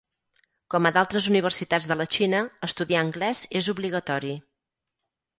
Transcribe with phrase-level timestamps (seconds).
[0.75, 4.33] Com a d'altres universitats de la Xina, estudiar anglès és obligatori.